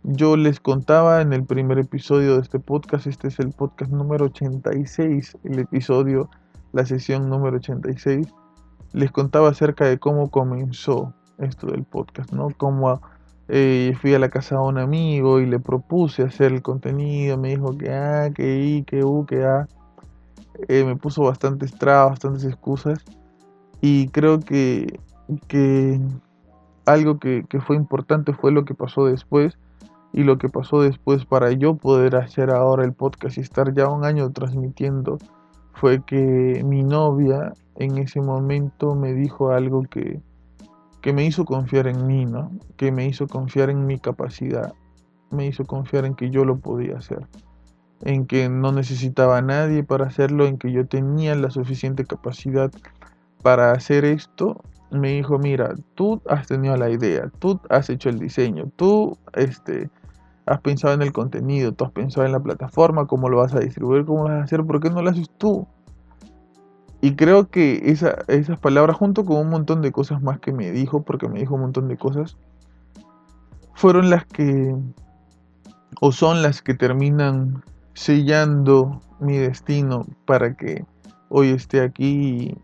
Yo 0.04 0.36
les 0.36 0.60
contaba 0.60 1.22
en 1.22 1.32
el 1.32 1.46
primer 1.46 1.80
episodio 1.80 2.36
de 2.36 2.42
este 2.42 2.60
podcast, 2.60 3.08
este 3.08 3.30
es 3.30 3.40
el 3.40 3.52
podcast 3.52 3.90
número 3.90 4.26
86, 4.26 5.38
el 5.46 5.60
episodio, 5.60 6.30
la 6.74 6.86
sesión 6.86 7.30
número 7.30 7.56
86, 7.56 8.28
les 8.94 9.12
contaba 9.12 9.50
acerca 9.50 9.86
de 9.86 9.98
cómo 9.98 10.30
comenzó 10.30 11.14
esto 11.40 11.68
del 11.68 11.84
podcast, 11.84 12.32
¿no? 12.32 12.50
Cómo 12.56 13.02
eh, 13.50 13.94
fui 14.00 14.14
a 14.14 14.20
la 14.20 14.30
casa 14.30 14.56
de 14.56 14.62
un 14.62 14.78
amigo 14.78 15.40
y 15.40 15.46
le 15.46 15.60
propuse 15.60 16.24
hacer 16.24 16.54
el 16.54 16.62
contenido, 16.62 17.38
me 17.38 17.50
dijo 17.50 17.78
que 17.78 17.94
A, 17.94 18.32
que 18.32 18.64
I, 18.64 18.84
que 18.84 19.04
U, 19.04 19.26
que 19.26 19.44
A, 19.44 19.68
eh, 20.68 20.84
me 20.86 20.96
puso 20.96 21.24
bastantes 21.24 21.74
trabas, 21.74 22.12
bastantes 22.12 22.46
excusas 22.46 23.04
y 23.82 24.08
creo 24.10 24.40
que, 24.40 25.00
que 25.48 26.00
algo 26.86 27.20
que, 27.20 27.46
que 27.50 27.60
fue 27.60 27.76
importante 27.76 28.34
fue 28.34 28.52
lo 28.52 28.64
que 28.64 28.76
pasó 28.76 29.06
después 29.06 29.58
y 30.14 30.24
lo 30.24 30.38
que 30.38 30.48
pasó 30.48 30.82
después 30.82 31.26
para 31.26 31.52
yo 31.52 31.76
poder 31.76 32.16
hacer 32.16 32.52
ahora 32.52 32.86
el 32.86 32.94
podcast 32.94 33.38
y 33.38 33.42
estar 33.42 33.74
ya 33.74 33.88
un 33.88 34.06
año 34.06 34.32
transmitiendo 34.32 35.18
fue 35.74 36.04
que 36.04 36.64
mi 36.66 36.84
novia 36.84 37.54
en 37.76 37.98
ese 37.98 38.22
momento 38.22 38.96
me 38.96 39.14
dijo 39.14 39.52
algo 39.52 39.84
que, 39.84 40.22
que 41.02 41.14
me 41.14 41.26
hizo 41.26 41.46
confiar 41.46 41.88
en 41.88 42.06
mí, 42.06 42.26
¿no? 42.26 42.52
Que 42.78 42.92
me 42.92 43.06
hizo 43.08 43.28
confiar 43.28 43.70
en 43.70 43.86
mi 43.86 44.00
capacidad, 44.00 44.74
me 45.32 45.48
hizo 45.48 45.66
confiar 45.66 46.06
en 46.06 46.16
que 46.16 46.30
yo 46.30 46.46
lo 46.46 46.58
podía 46.58 46.98
hacer, 46.98 47.28
en 48.02 48.26
que 48.26 48.50
no 48.50 48.72
necesitaba 48.72 49.38
a 49.38 49.42
nadie 49.42 49.84
para 49.84 50.06
hacerlo, 50.06 50.46
en 50.46 50.58
que 50.58 50.72
yo 50.72 50.86
tenía 50.86 51.36
la 51.36 51.50
suficiente 51.50 52.06
capacidad 52.06 52.72
para 53.42 53.72
hacer 53.72 54.06
esto 54.06 54.62
me 54.94 55.10
dijo, 55.10 55.40
mira, 55.40 55.74
tú 55.96 56.22
has 56.30 56.48
tenido 56.48 56.78
la 56.78 56.90
idea, 56.90 57.30
tú 57.40 57.60
has 57.70 57.90
hecho 57.90 58.10
el 58.10 58.20
diseño, 58.20 58.72
tú 58.76 59.18
este, 59.34 59.90
has 60.46 60.60
pensado 60.62 60.94
en 60.94 61.02
el 61.02 61.14
contenido, 61.14 61.74
tú 61.74 61.86
has 61.86 61.92
pensado 61.92 62.26
en 62.26 62.32
la 62.32 62.40
plataforma, 62.42 63.08
cómo 63.08 63.30
lo 63.30 63.38
vas 63.38 63.54
a 63.54 63.60
distribuir, 63.60 64.06
cómo 64.06 64.28
lo 64.28 64.34
vas 64.36 64.42
a 64.42 64.44
hacer, 64.44 64.64
¿por 64.66 64.80
qué 64.80 64.90
no 64.90 65.02
lo 65.02 65.10
haces 65.10 65.30
tú? 65.38 65.68
y 67.04 67.18
creo 67.18 67.50
que 67.50 67.92
esa, 67.92 68.24
esas 68.30 68.58
palabras, 68.58 68.96
junto 68.96 69.26
con 69.26 69.36
un 69.36 69.50
montón 69.50 69.82
de 69.82 69.92
cosas 69.92 70.22
más 70.22 70.40
que 70.40 70.54
me 70.54 70.72
dijo, 70.72 71.04
porque 71.04 71.28
me 71.28 71.40
dijo 71.40 71.56
un 71.56 71.60
montón 71.60 71.90
de 71.90 71.98
cosas, 71.98 72.38
fueron 73.74 74.10
las 74.10 74.26
que, 74.26 74.74
o 76.00 76.14
son 76.14 76.42
las 76.42 76.62
que 76.62 76.76
terminan 76.76 77.62
sellando 77.94 79.02
mi 79.20 79.36
destino 79.36 80.06
para 80.24 80.56
que 80.56 80.86
hoy 81.28 81.50
esté 81.50 81.82
aquí 81.82 82.56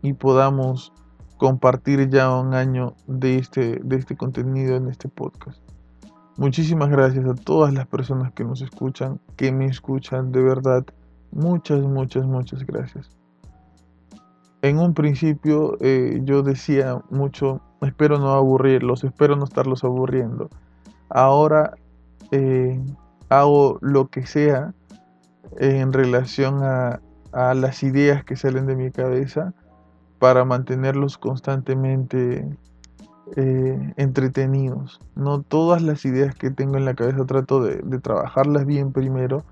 y, 0.00 0.08
y 0.08 0.14
podamos 0.14 0.94
compartir 1.36 2.08
ya 2.08 2.34
un 2.34 2.54
año 2.54 2.94
de 3.06 3.36
este, 3.36 3.78
de 3.84 3.96
este 3.96 4.16
contenido 4.16 4.74
en 4.74 4.88
este 4.88 5.10
podcast. 5.10 5.61
Muchísimas 6.42 6.90
gracias 6.90 7.24
a 7.24 7.36
todas 7.36 7.72
las 7.72 7.86
personas 7.86 8.32
que 8.32 8.42
nos 8.42 8.62
escuchan, 8.62 9.20
que 9.36 9.52
me 9.52 9.66
escuchan, 9.66 10.32
de 10.32 10.42
verdad. 10.42 10.84
Muchas, 11.30 11.82
muchas, 11.82 12.26
muchas 12.26 12.66
gracias. 12.66 13.16
En 14.60 14.80
un 14.80 14.92
principio 14.92 15.78
eh, 15.80 16.18
yo 16.24 16.42
decía 16.42 17.00
mucho, 17.10 17.60
espero 17.80 18.18
no 18.18 18.32
aburrirlos, 18.32 19.04
espero 19.04 19.36
no 19.36 19.44
estarlos 19.44 19.84
aburriendo. 19.84 20.50
Ahora 21.10 21.76
eh, 22.32 22.76
hago 23.28 23.78
lo 23.80 24.08
que 24.08 24.26
sea 24.26 24.74
en 25.58 25.92
relación 25.92 26.64
a, 26.64 27.00
a 27.30 27.54
las 27.54 27.84
ideas 27.84 28.24
que 28.24 28.34
salen 28.34 28.66
de 28.66 28.74
mi 28.74 28.90
cabeza 28.90 29.54
para 30.18 30.44
mantenerlos 30.44 31.18
constantemente 31.18 32.44
eh, 33.34 33.94
entretenidos. 33.96 35.00
No 35.14 35.40
todas 35.40 35.80
las 35.80 36.04
ideas 36.04 36.34
que 36.34 36.50
tengo 36.50 36.76
en 36.76 36.84
la 36.84 36.94
cabeza 36.94 37.24
trato 37.24 37.62
de, 37.62 37.80
trabajarlas 38.00 38.66
bien 38.66 38.92
primero, 38.92 39.42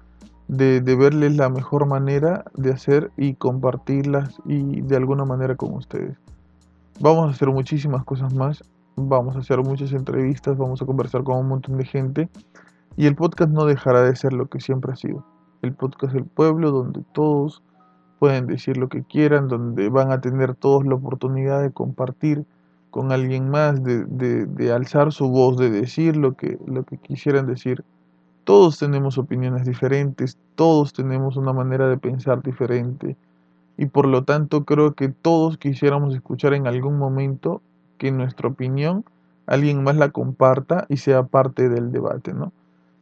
de, 0.49 0.80
verles 0.80 1.37
la 1.37 1.49
mejor 1.49 1.87
manera 1.87 2.44
de 2.54 2.72
hacer 2.72 3.10
y 3.16 3.34
compartirlas 3.34 4.37
y 4.44 4.82
de 4.82 4.96
alguna 4.96 5.25
manera 5.25 5.54
con 5.54 5.72
ustedes. 5.75 6.18
Vamos 7.00 7.28
a 7.28 7.30
hacer 7.30 7.49
muchísimas 7.49 8.04
cosas 8.04 8.34
más, 8.34 8.62
vamos 8.96 9.37
a 9.37 9.38
hacer 9.38 9.60
muchas 9.60 9.92
entrevistas, 9.92 10.58
vamos 10.58 10.82
a 10.82 10.87
conversar 10.87 11.22
con 11.22 11.38
un 11.38 11.49
montón 11.49 11.78
de 11.78 11.87
gente 11.87 12.28
y 12.96 13.06
el 13.06 13.16
podcast 13.16 13.50
no 13.50 13.64
dejará 13.64 14.02
de 14.02 14.14
ser 14.14 14.34
lo 14.34 14.46
que 14.46 14.60
siempre 14.60 14.92
ha 14.92 14.96
sido. 14.96 15.25
El 15.62 15.72
podcast 15.72 16.14
El 16.14 16.26
Pueblo, 16.26 16.70
donde 16.70 17.02
todos 17.14 17.62
pueden 18.18 18.46
decir 18.46 18.76
lo 18.76 18.90
que 18.90 19.04
quieran, 19.04 19.49
donde 19.49 19.88
van 19.88 20.12
a 20.12 20.20
tener 20.20 20.54
todos 20.54 20.84
la 20.84 20.96
oportunidad 20.96 21.62
de 21.62 21.70
compartir 21.70 22.44
con 22.90 23.12
alguien 23.12 23.49
más, 23.50 23.82
de, 23.82 24.04
de, 24.04 24.73
alzar 24.73 25.12
su 25.12 25.28
voz, 25.28 25.56
de 25.56 25.70
decir 25.70 26.16
lo 26.16 26.35
que, 26.35 26.59
lo 26.66 26.85
que 26.85 26.97
quisieran 26.99 27.47
decir. 27.47 27.85
Todos 28.44 28.78
tenemos 28.78 29.18
opiniones 29.18 29.64
diferentes, 29.64 30.38
todos 30.54 30.92
tenemos 30.92 31.37
una 31.37 31.52
manera 31.52 31.88
de 31.88 31.99
pensar 31.99 32.42
diferente 32.42 33.16
y 33.76 33.87
por 33.87 34.06
lo 34.06 34.25
tanto 34.25 34.64
creo 34.64 34.94
que 34.94 35.09
todos 35.09 35.56
quisiéramos 35.56 36.14
escuchar 36.14 36.54
en 36.54 36.66
algún 36.66 36.99
momento 36.99 37.62
que 37.97 38.11
nuestra 38.11 38.49
opinión 38.49 39.04
alguien 39.47 39.82
más 39.82 39.97
la 39.97 40.11
comparta 40.11 40.87
y 40.88 40.97
sea 40.97 41.25
parte 41.25 41.68
del 41.68 41.92
debate, 41.92 42.32
¿no? 42.32 42.52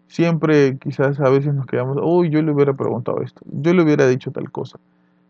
Siempre 0.07 0.79
quizás 0.79 1.21
a 1.21 1.29
veces 1.29 1.55
nos 1.55 1.67
quedamos, 1.67 1.99
uy, 2.03 2.31
yo 2.31 2.41
le 2.43 2.53
hubiera 2.53 2.75
preguntado 2.75 3.23
esto, 3.23 3.43
yo 3.45 3.75
le 3.75 3.83
hubiera 3.83 4.07
dicho 4.07 4.31
tal 4.31 4.51
cosa. 4.51 4.79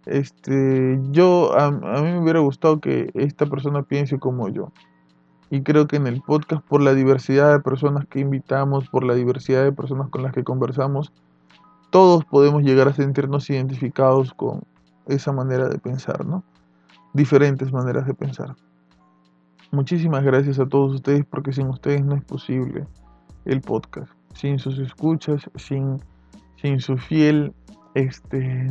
Este, 0.09 0.99
yo, 1.11 1.53
a, 1.59 1.71
mí 1.71 2.13
me 2.13 2.21
hubiera 2.21 2.41
gustado 2.41 2.81
que 2.81 3.11
esta 3.15 3.47
persona 3.47 3.83
piense 3.83 4.19
como 4.19 4.49
yo. 4.49 4.73
Y 5.51 5.63
creo 5.63 5.87
que 5.87 5.97
en 5.97 6.07
el 6.07 6.23
podcast, 6.23 6.63
por 6.67 6.83
la 6.83 6.95
diversidad 6.95 7.53
de 7.53 7.61
personas 7.61 8.07
que 8.07 8.21
invitamos, 8.21 8.89
por 8.89 9.05
la 9.05 9.15
diversidad 9.15 9.65
de 9.65 9.73
personas 9.73 10.09
con 10.09 10.23
las 10.23 10.33
que 10.33 10.45
conversamos, 10.45 11.13
todos 11.91 12.25
podemos 12.25 12.63
llegar 12.63 12.89
a 12.89 12.93
sentirnos 12.93 13.49
identificados 13.49 14.35
con 14.35 14.63
esa 15.07 15.33
manera 15.33 15.69
de 15.69 15.79
pensar, 15.79 16.27
¿no? 16.27 16.45
Diferentes 17.15 17.73
maneras 17.73 18.07
de 18.07 18.15
pensar. 18.15 18.57
Muchísimas 19.71 20.23
gracias 20.25 20.59
a 20.59 20.67
todos 20.67 20.95
ustedes 20.95 21.25
porque 21.25 21.53
sin 21.53 21.69
ustedes 21.69 22.05
no 22.05 22.15
es 22.15 22.25
posible 22.25 22.87
el 23.45 23.61
podcast. 23.61 24.11
Sin 24.35 24.59
sus 24.59 24.79
escuchas, 24.79 25.51
sin, 25.57 25.99
sin 26.61 26.81
su 26.81 26.97
fiel 26.97 27.53
este, 27.95 28.71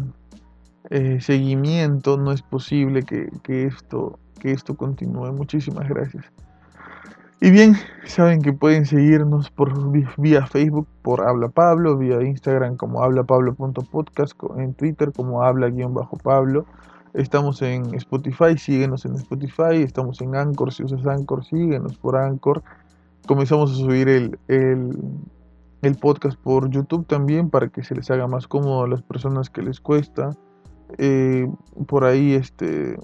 eh, 0.89 1.19
seguimiento, 1.19 2.17
no 2.17 2.31
es 2.31 2.41
posible 2.41 3.03
que, 3.03 3.29
esto, 3.65 4.19
que 4.39 4.51
esto 4.51 4.75
continúe. 4.75 5.33
Muchísimas 5.33 5.87
gracias. 5.89 6.25
Y 7.39 7.51
bien, 7.51 7.75
saben 8.05 8.41
que 8.41 8.53
pueden 8.53 8.85
seguirnos 8.85 9.51
por 9.51 9.71
vía 10.17 10.47
Facebook 10.47 10.87
por 11.03 11.21
Habla 11.21 11.49
Pablo, 11.49 11.97
vía 11.97 12.23
Instagram 12.23 12.77
como 12.77 13.03
hablapablo.podcast, 13.03 14.33
en 14.57 14.73
Twitter 14.73 15.11
como 15.11 15.43
habla-pablo. 15.43 16.65
Estamos 17.13 17.61
en 17.61 17.93
Spotify, 17.93 18.57
síguenos 18.57 19.05
en 19.05 19.15
Spotify, 19.15 19.83
estamos 19.83 20.21
en 20.21 20.35
Anchor, 20.35 20.73
si 20.73 20.83
usas 20.83 21.05
Anchor, 21.05 21.43
síguenos 21.45 21.97
por 21.97 22.15
Anchor. 22.15 22.63
Comenzamos 23.27 23.71
a 23.71 23.75
subir 23.75 24.07
el, 24.07 24.39
el 24.47 25.95
podcast 25.95 26.39
por 26.39 26.69
YouTube 26.69 27.05
también 27.05 27.49
para 27.49 27.67
que 27.67 27.83
se 27.83 27.93
les 27.93 28.09
haga 28.09 28.27
más 28.27 28.47
cómodo 28.47 28.83
a 28.83 28.87
las 28.87 29.01
personas 29.03 29.49
que 29.49 29.61
les 29.61 29.79
cuesta 29.79 30.31
eh, 30.97 31.49
por 31.87 32.03
ahí 32.03 32.33
este, 32.33 32.97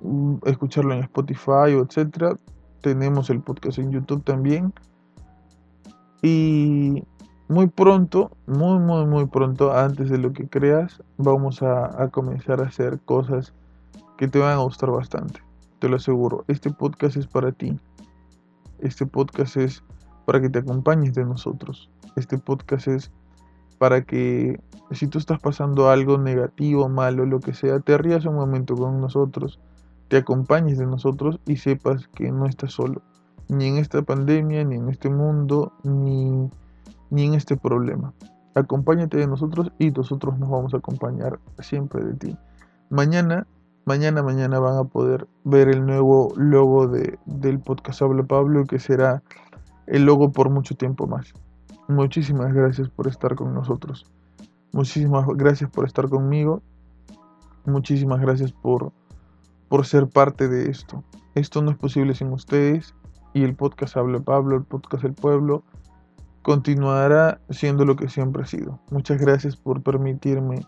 mm, 0.00 0.36
escucharlo 0.44 0.94
en 0.94 1.00
Spotify 1.00 1.74
o 1.76 1.82
etcétera. 1.82 2.36
Tenemos 2.80 3.30
el 3.30 3.40
podcast 3.40 3.78
en 3.78 3.92
YouTube 3.92 4.24
también. 4.24 4.72
Y 6.22 7.02
muy 7.48 7.66
pronto, 7.66 8.30
muy, 8.46 8.78
muy, 8.78 9.06
muy 9.06 9.26
pronto, 9.26 9.72
antes 9.72 10.10
de 10.10 10.18
lo 10.18 10.32
que 10.32 10.48
creas, 10.48 11.02
vamos 11.16 11.62
a, 11.62 12.02
a 12.02 12.08
comenzar 12.08 12.60
a 12.60 12.66
hacer 12.66 13.00
cosas 13.00 13.54
que 14.18 14.28
te 14.28 14.38
van 14.38 14.52
a 14.52 14.62
gustar 14.62 14.90
bastante. 14.90 15.40
Te 15.78 15.88
lo 15.88 15.96
aseguro. 15.96 16.44
Este 16.46 16.70
podcast 16.70 17.16
es 17.16 17.26
para 17.26 17.52
ti. 17.52 17.78
Este 18.78 19.06
podcast 19.06 19.56
es 19.56 19.82
para 20.26 20.40
que 20.40 20.48
te 20.48 20.60
acompañes 20.60 21.14
de 21.14 21.24
nosotros. 21.24 21.90
Este 22.16 22.38
podcast 22.38 22.86
es 22.86 23.10
para 23.80 24.02
que 24.02 24.60
si 24.90 25.06
tú 25.06 25.16
estás 25.16 25.40
pasando 25.40 25.88
algo 25.88 26.18
negativo, 26.18 26.90
malo, 26.90 27.24
lo 27.24 27.40
que 27.40 27.54
sea, 27.54 27.80
te 27.80 27.96
rías 27.96 28.26
un 28.26 28.34
momento 28.34 28.74
con 28.74 29.00
nosotros, 29.00 29.58
te 30.08 30.18
acompañes 30.18 30.76
de 30.76 30.84
nosotros 30.84 31.40
y 31.46 31.56
sepas 31.56 32.06
que 32.08 32.30
no 32.30 32.44
estás 32.44 32.74
solo, 32.74 33.00
ni 33.48 33.68
en 33.68 33.78
esta 33.78 34.02
pandemia, 34.02 34.64
ni 34.64 34.76
en 34.76 34.90
este 34.90 35.08
mundo, 35.08 35.72
ni, 35.82 36.50
ni 37.08 37.24
en 37.24 37.32
este 37.32 37.56
problema. 37.56 38.12
Acompáñate 38.54 39.16
de 39.16 39.26
nosotros 39.26 39.72
y 39.78 39.90
nosotros 39.92 40.38
nos 40.38 40.50
vamos 40.50 40.74
a 40.74 40.76
acompañar 40.76 41.40
siempre 41.60 42.04
de 42.04 42.12
ti. 42.12 42.36
Mañana, 42.90 43.46
mañana, 43.86 44.22
mañana 44.22 44.58
van 44.58 44.76
a 44.76 44.84
poder 44.84 45.26
ver 45.44 45.70
el 45.70 45.86
nuevo 45.86 46.34
logo 46.36 46.86
de, 46.86 47.18
del 47.24 47.60
podcast 47.60 48.02
Habla 48.02 48.24
Pablo, 48.24 48.66
que 48.66 48.78
será 48.78 49.22
el 49.86 50.04
logo 50.04 50.32
por 50.32 50.50
mucho 50.50 50.74
tiempo 50.74 51.06
más. 51.06 51.32
Muchísimas 51.90 52.54
gracias 52.54 52.88
por 52.88 53.08
estar 53.08 53.34
con 53.34 53.52
nosotros. 53.52 54.06
Muchísimas 54.70 55.26
gracias 55.34 55.68
por 55.68 55.86
estar 55.86 56.08
conmigo. 56.08 56.62
Muchísimas 57.64 58.20
gracias 58.20 58.52
por, 58.52 58.92
por 59.68 59.84
ser 59.84 60.08
parte 60.08 60.46
de 60.46 60.70
esto. 60.70 61.02
Esto 61.34 61.62
no 61.62 61.72
es 61.72 61.76
posible 61.76 62.14
sin 62.14 62.32
ustedes 62.32 62.94
y 63.34 63.42
el 63.42 63.56
podcast 63.56 63.96
Habla 63.96 64.20
Pablo, 64.20 64.56
el 64.56 64.62
podcast 64.62 65.02
El 65.02 65.14
Pueblo, 65.14 65.64
continuará 66.42 67.40
siendo 67.50 67.84
lo 67.84 67.96
que 67.96 68.08
siempre 68.08 68.44
ha 68.44 68.46
sido. 68.46 68.78
Muchas 68.92 69.20
gracias 69.20 69.56
por 69.56 69.82
permitirme 69.82 70.64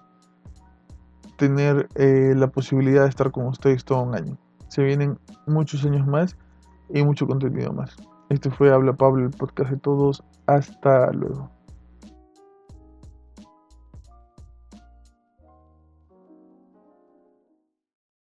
tener 1.37 1.89
eh, 1.95 2.35
la 2.37 2.49
posibilidad 2.49 3.05
de 3.05 3.11
estar 3.11 3.31
con 3.31 3.47
ustedes 3.47 3.85
todo 3.85 4.03
un 4.03 4.17
año. 4.17 4.37
Se 4.67 4.83
vienen 4.83 5.21
muchos 5.47 5.85
años 5.85 6.05
más 6.05 6.37
y 6.93 7.05
mucho 7.05 7.29
contenido 7.29 7.73
más. 7.73 7.97
Este 8.33 8.51
fue 8.51 8.73
Habla 8.73 8.95
Pablo, 8.95 9.27
el 9.27 9.31
podcast 9.31 9.71
de 9.73 9.77
todos. 9.77 10.25
Hasta 10.47 11.13
luego. 11.13 11.51